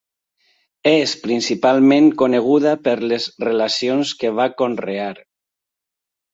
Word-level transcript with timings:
És 0.91 1.13
principalment 1.25 2.09
coneguda 2.23 2.73
per 2.89 2.97
les 3.13 3.29
relacions 3.45 4.17
que 4.25 4.35
va 4.41 4.51
conrear. 4.65 5.15